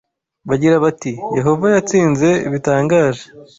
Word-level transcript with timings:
bagira 0.49 0.75
bati 0.85 1.11
Yehova 1.37 1.65
yatsinze 1.75 2.29
bitangaje. 2.51 3.23